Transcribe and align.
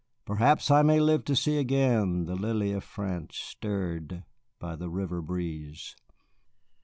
perhaps 0.25 0.71
I 0.71 0.81
may 0.81 0.99
live 0.99 1.25
to 1.25 1.35
see 1.35 1.59
again 1.59 2.25
the 2.25 2.33
lily 2.33 2.71
of 2.71 2.83
France 2.83 3.35
stirred 3.37 4.23
by 4.57 4.75
the 4.75 4.89
river 4.89 5.21
breeze." 5.21 5.95